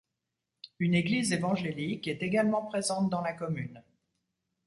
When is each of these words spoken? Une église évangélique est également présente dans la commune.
Une 0.79 0.95
église 0.95 1.31
évangélique 1.31 2.07
est 2.07 2.23
également 2.23 2.63
présente 2.65 3.11
dans 3.11 3.21
la 3.21 3.33
commune. 3.33 3.83